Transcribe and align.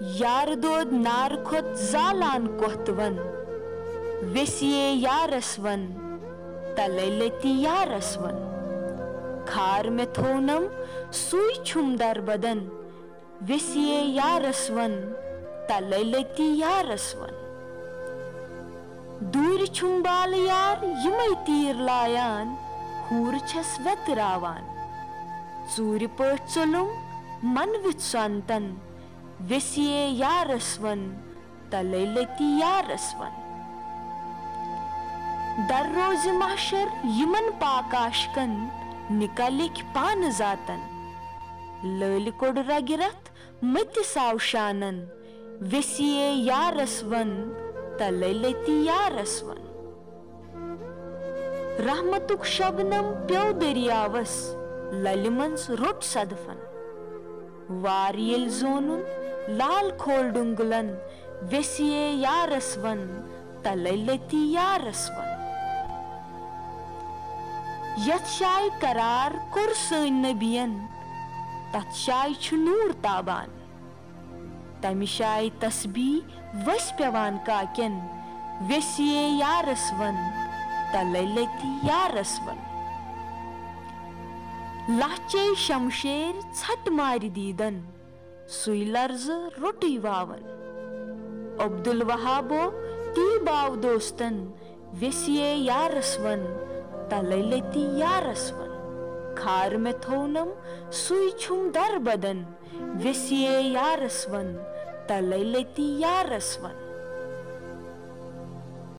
یار 0.00 0.54
دود 0.62 0.92
نارٕ 0.92 1.36
کھۄت 1.48 1.76
زالان 1.90 2.46
کۄتھٕوَن 2.60 3.14
ویسے 4.32 4.66
یارسون 5.04 5.86
تَلَے 6.76 7.08
لٔتی 7.18 7.52
یارسون 7.62 8.36
کھار 9.46 9.84
مےٚ 9.96 10.12
تھوونم 10.14 10.64
سُے 11.22 11.42
چھُم 11.64 11.96
دربدن 12.00 12.58
ویسے 13.48 13.80
یارون 14.18 14.94
تَلَے 15.68 16.02
لٔتی 16.04 16.48
یار 16.58 16.94
دوٗرِ 19.32 19.66
چھُم 19.76 20.02
بالہٕ 20.04 20.46
یار 20.46 20.84
یِمٕے 21.04 21.28
تیٖر 21.46 21.80
لایان 21.88 22.54
ہوٗر 23.10 23.38
چھس 23.46 23.78
وَتراوان 23.84 24.62
ژوٗرِ 25.76 26.06
پٲٹھۍ 26.16 26.48
ژوٚلُم 26.54 26.88
منوِتھ 27.54 28.02
سنٛتن 28.10 28.70
ویسیے 29.40 30.06
یارس 30.18 30.78
ون 30.82 31.00
تلے 31.70 32.04
لتی 32.14 32.44
یارس 32.58 33.14
ون 33.18 33.34
در 35.68 35.86
روزِ 35.96 36.26
محشر 36.38 36.86
یِمن 37.18 37.50
پاکاشکن 37.60 38.54
نِکلٕکۍ 39.10 39.82
پانہٕ 39.94 40.30
زاتن 40.38 40.80
لٲلہِ 41.84 42.30
کوٚڑ 42.38 42.56
رگہِ 42.68 42.96
رتھ 43.00 43.30
مٔتِس 43.62 44.16
آو 44.24 44.38
شانن 44.50 45.04
ویسیے 45.72 46.30
یارس 46.32 47.02
ون 47.10 47.36
تلے 47.98 48.32
لتی 48.32 48.82
رحمتُک 51.86 52.44
شبنم 52.46 53.12
پیو 53.28 53.52
وار 57.68 58.14
ییٚلہِ 58.14 58.48
زونُن 58.58 59.00
لال 59.58 59.90
کھول 59.98 60.28
ڈُنگلن 60.34 60.90
ویسیے 61.50 62.10
یارس 62.10 62.76
ون 62.82 63.00
تلے 63.62 63.94
لتی 63.96 64.42
یارس 64.52 65.08
ون 65.16 65.34
یتھ 68.06 68.28
جایہِ 68.38 68.68
قرار 68.80 69.36
کوٚر 69.52 69.72
سٲنۍ 69.88 70.10
نبین 70.10 70.76
تتھ 71.72 71.98
جایہِ 72.04 72.34
چھُ 72.42 72.56
نوٗر 72.58 72.92
تابان 73.02 73.48
تمہِ 74.80 75.06
جایہِ 75.16 75.50
تسبی 75.60 76.10
ؤسۍ 76.66 76.96
پیٚوان 76.98 77.38
کاکٮ۪ن 77.46 77.98
ویسیے 78.68 79.26
یارس 79.38 79.92
ون 79.98 80.16
تلے 80.92 81.24
لتی 81.34 81.76
یارس 81.88 82.38
ون 82.46 82.58
لچے 84.88 85.44
شمشیر 85.58 86.34
ژھٹ 86.58 86.88
مارِ 86.96 87.28
دیٖدن 87.36 87.78
سُے 88.58 88.74
لرزٕ 88.94 89.38
روٚٹٕے 89.60 89.98
واون 90.02 90.42
عبدُل 91.64 92.02
وہابو 92.10 92.60
تی 93.14 93.26
باو 93.46 93.74
دوستن 93.82 94.34
ویسیے 95.00 95.48
یارس 95.54 96.16
ون 96.24 96.44
تلے 97.10 97.40
لتی 97.50 97.84
یارس 98.00 98.52
ون 98.58 98.70
کھار 99.38 99.74
مےٚ 99.82 100.00
تھوونم 100.02 100.50
سُے 101.02 101.18
چھُم 101.40 101.68
در 101.74 101.98
بدن 102.06 102.42
ویسیے 103.02 103.60
یارس 103.60 104.26
ون 104.32 104.56
تلے 105.08 105.42
لتی 105.52 105.88
یارس 106.00 106.56
ون 106.62 106.85